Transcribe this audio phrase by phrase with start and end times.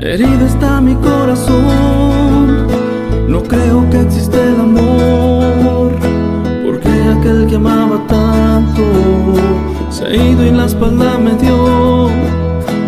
[0.00, 2.68] Herido está mi corazón,
[3.26, 5.90] no creo que existe el amor,
[6.64, 8.82] porque aquel que amaba tanto
[9.90, 12.10] se ha ido y la espalda me dio.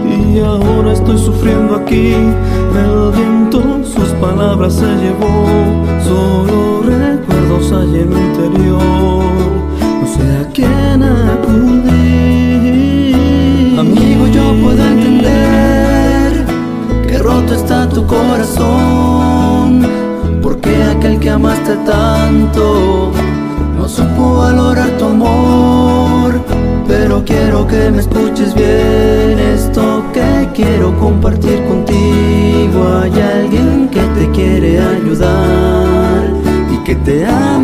[0.08, 5.48] Y ahora estoy sufriendo aquí, el viento sus palabras se llevó,
[6.04, 9.24] solo recuerdos hay en mi interior,
[10.00, 11.90] no sé a quién acudir.
[13.76, 14.89] Amigo, yo puedo
[17.30, 19.86] roto está tu corazón,
[20.42, 23.12] porque aquel que amaste tanto
[23.76, 26.40] no supo valorar tu amor.
[26.88, 32.80] Pero quiero que me escuches bien esto que quiero compartir contigo.
[33.02, 36.24] Hay alguien que te quiere ayudar
[36.74, 37.59] y que te ama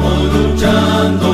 [0.00, 1.29] estamos luchando.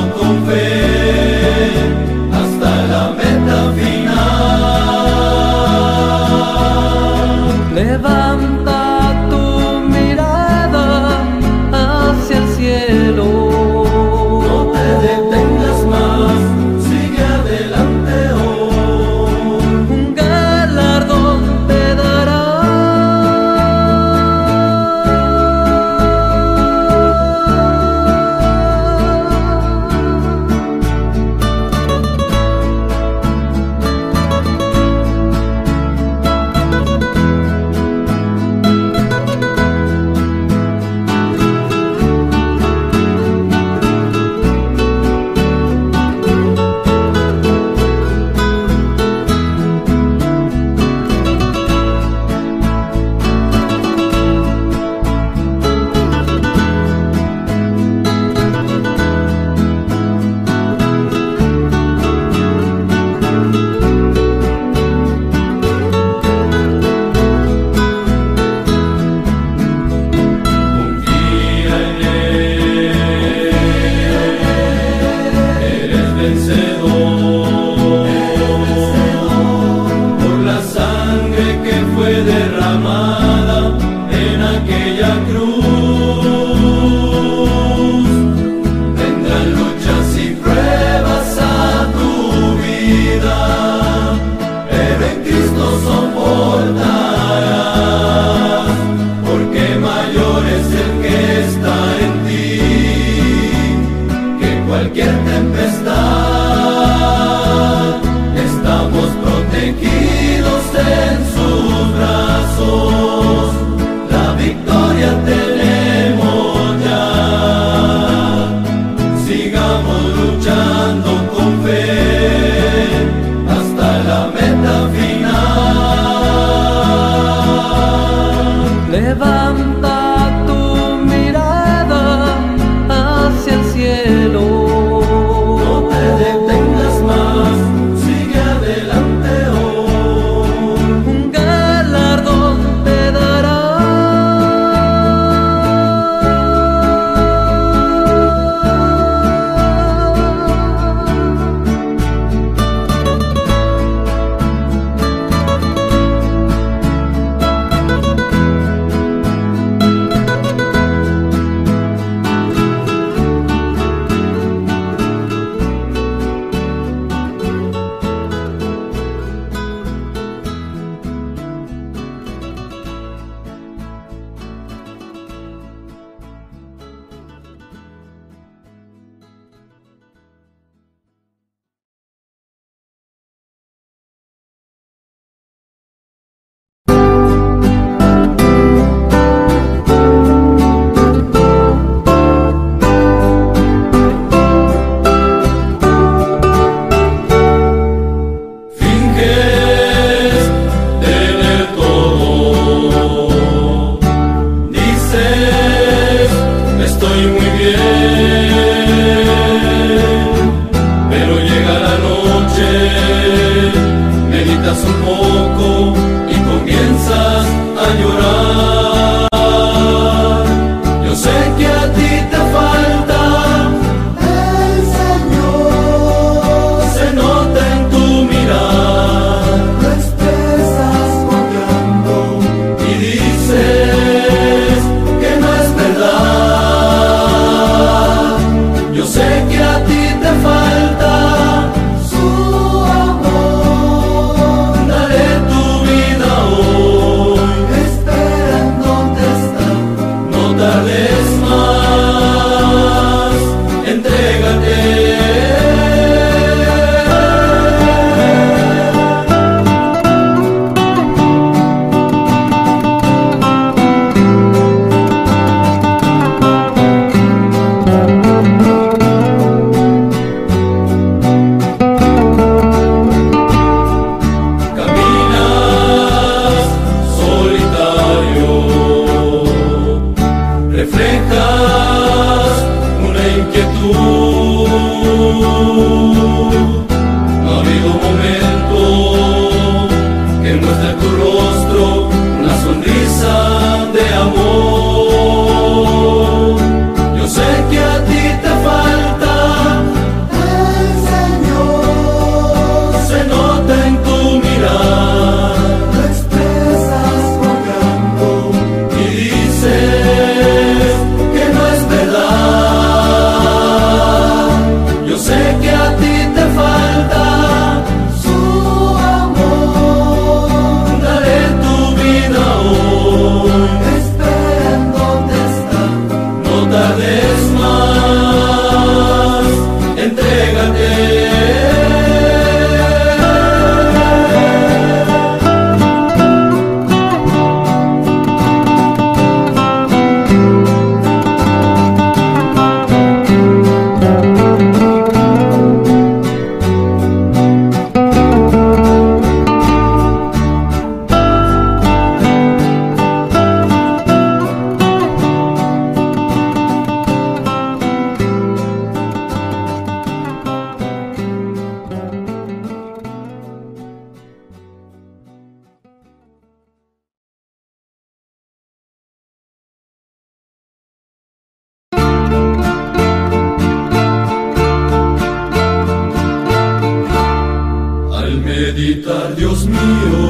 [379.37, 380.26] Dios mío.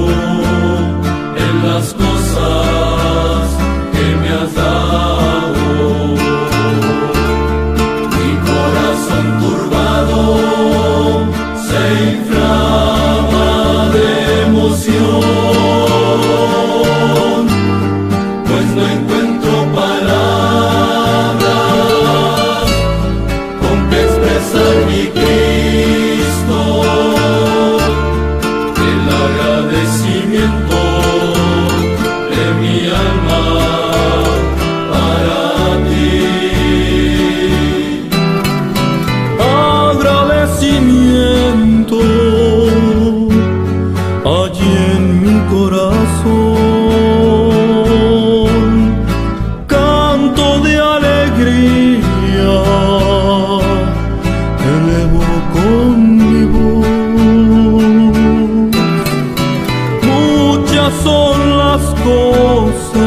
[62.08, 63.07] gozo.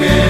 [0.00, 0.29] broken.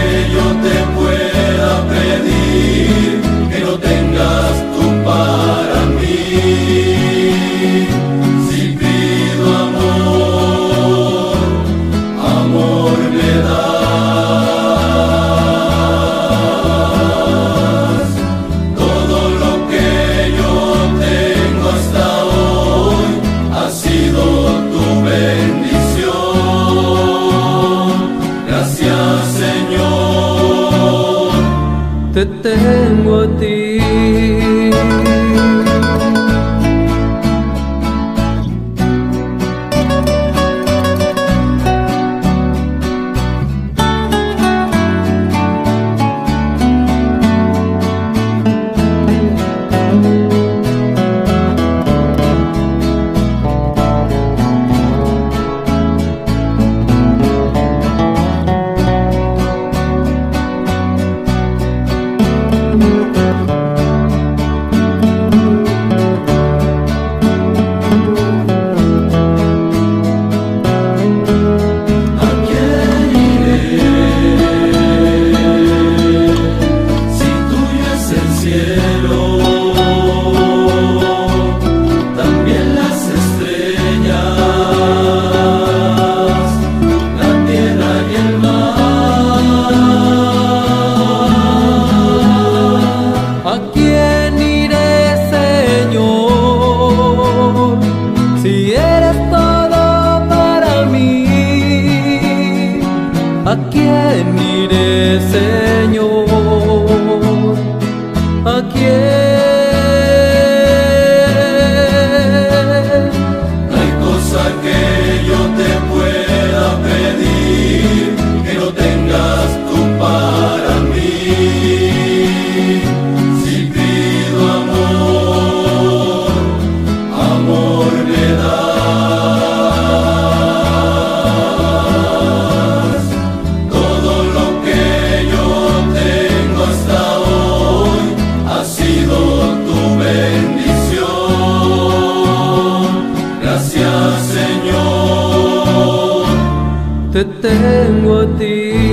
[147.12, 148.89] te tengo a ti.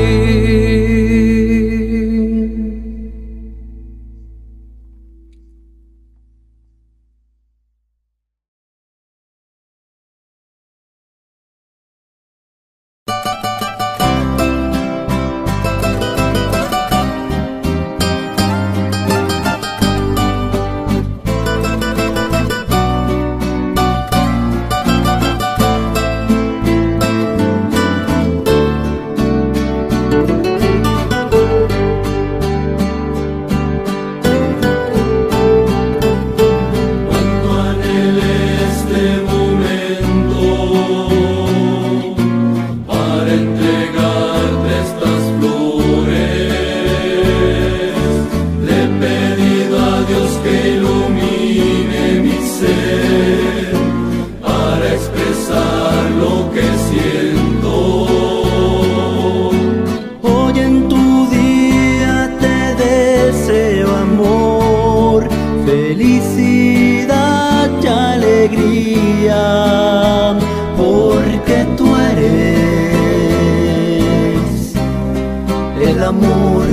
[76.07, 76.63] amor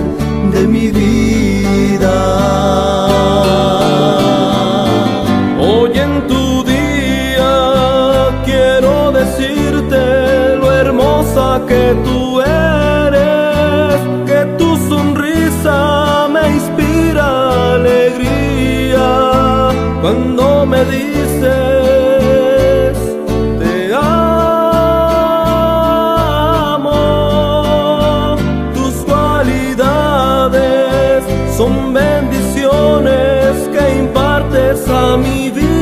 [0.53, 2.17] de mi vida.
[5.59, 7.53] Hoy en tu día
[8.45, 13.97] quiero decirte lo hermosa que tú eres,
[14.31, 19.09] que tu sonrisa me inspira alegría
[20.01, 21.24] cuando me dices
[35.17, 35.74] mi vida.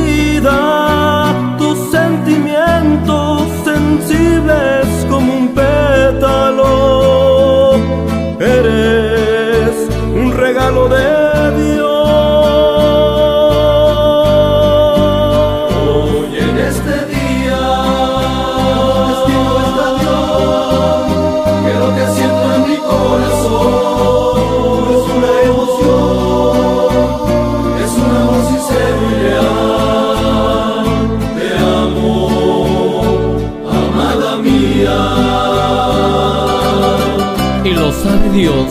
[38.03, 38.67] Sabe Dios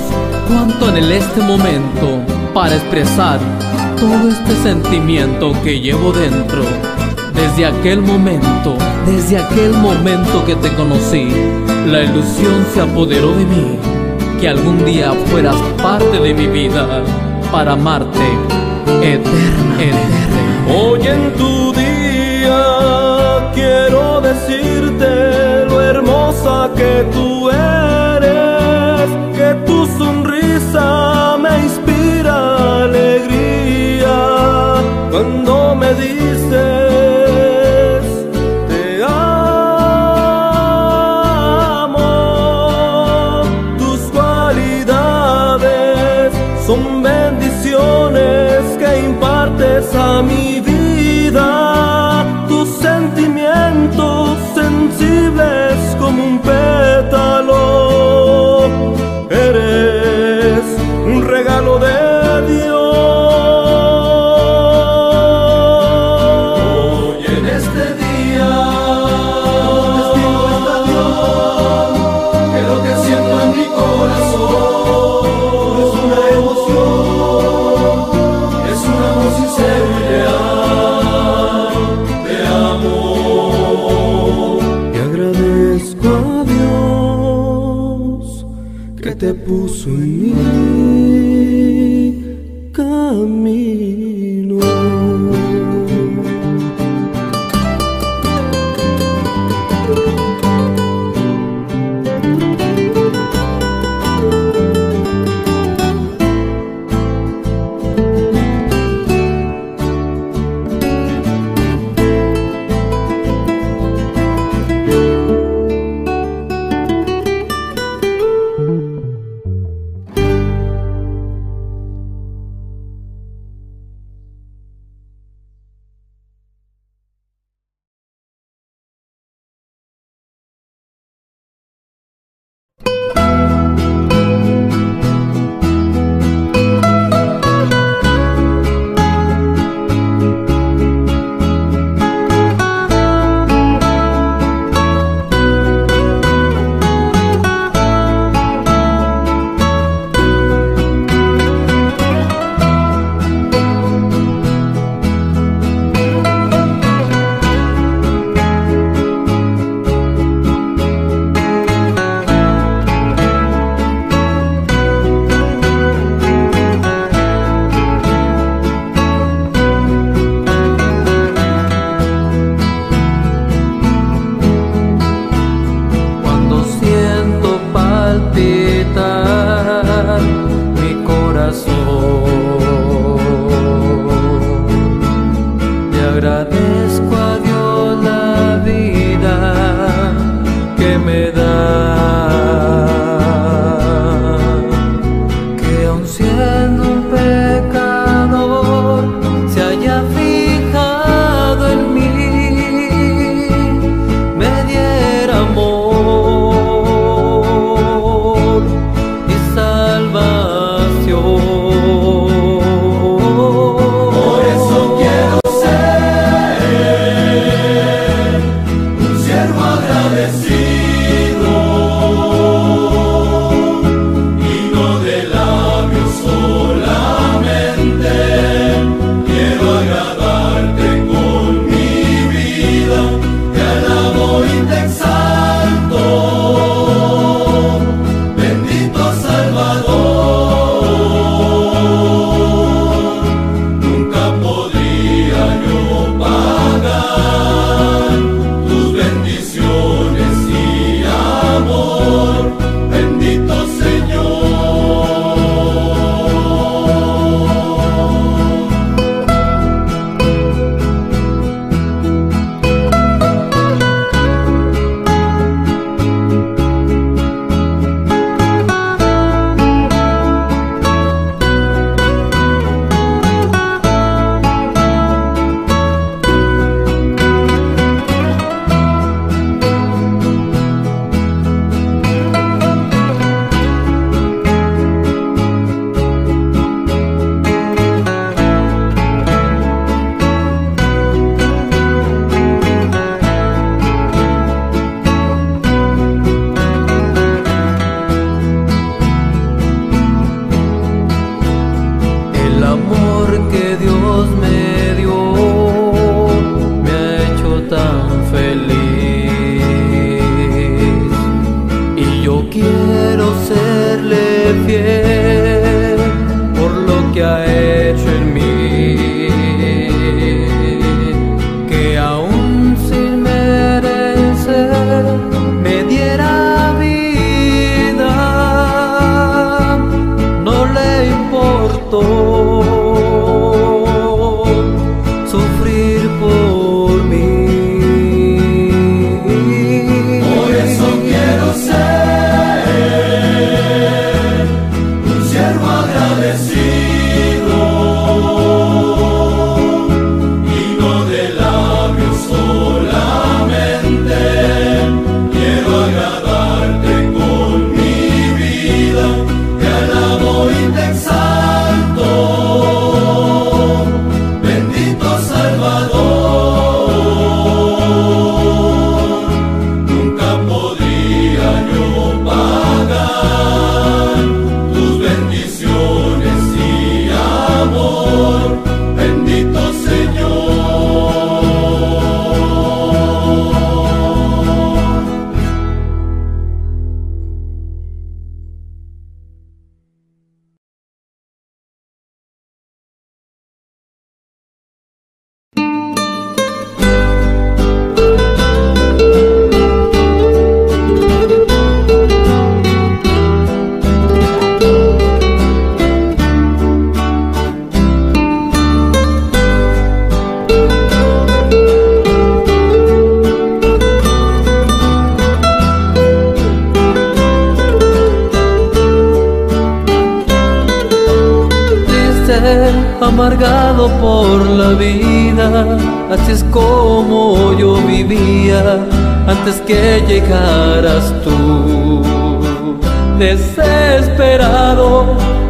[0.46, 2.20] cuánto en este momento
[2.52, 3.40] para expresar
[3.98, 6.62] todo este sentimiento que llevo dentro.
[7.32, 11.28] Desde aquel momento, desde aquel momento que te conocí,
[11.86, 13.78] la ilusión se apoderó de mí,
[14.38, 17.02] que algún día fueras parte de mi vida
[17.50, 18.28] para amarte
[19.00, 19.96] eternamente.
[20.68, 28.01] Hoy en tu día quiero decirte lo hermosa que tú eres,
[50.22, 50.71] mi vida.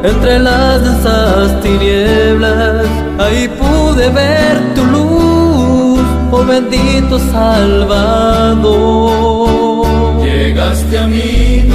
[0.03, 2.87] entre las densas tinieblas,
[3.19, 6.01] ahí pude ver tu luz,
[6.33, 8.63] oh bendito Salvador.
[10.25, 11.71] Llegaste a mí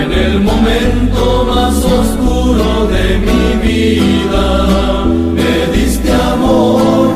[0.00, 4.46] en el momento más oscuro de mi vida,
[5.34, 7.10] me diste amor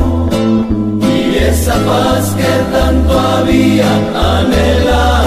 [1.01, 3.89] y esa paz que tanto había
[4.37, 5.26] anhelado.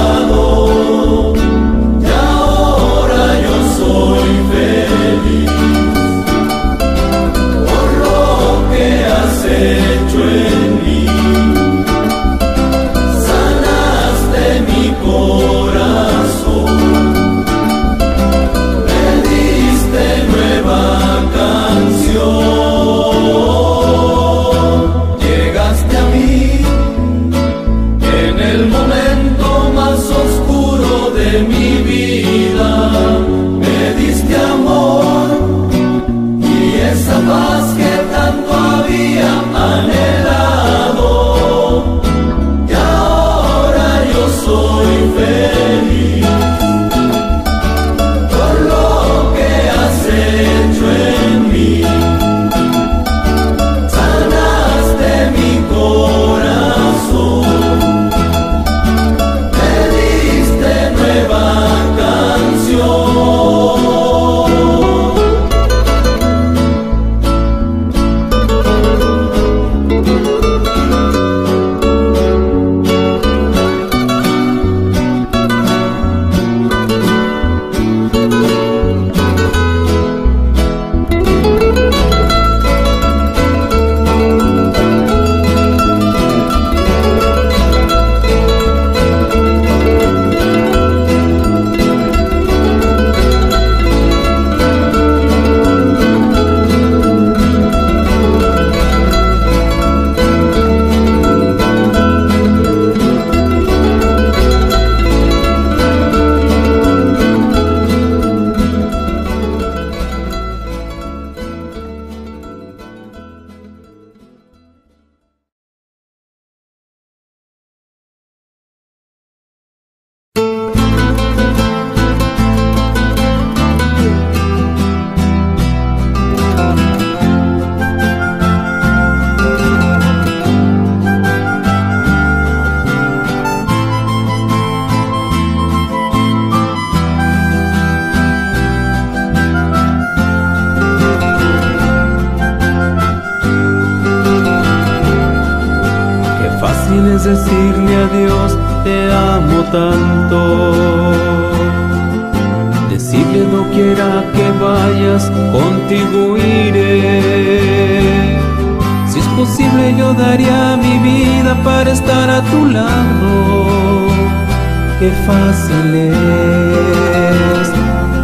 [165.51, 167.71] fácil es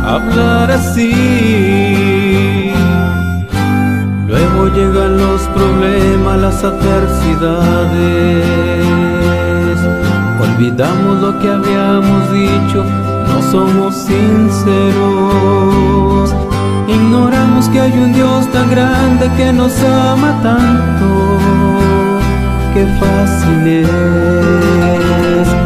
[0.06, 1.12] hablar así.
[4.28, 8.46] Luego llegan los problemas, las adversidades.
[10.40, 12.84] Olvidamos lo que habíamos dicho,
[13.28, 14.94] no somos sinceros.
[16.88, 21.38] Ignoramos que hay un Dios tan grande que nos ama tanto.
[22.72, 25.65] Qué fácil es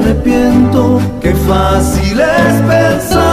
[0.00, 1.00] arrepiento.
[1.20, 3.27] Qué fácil es pensar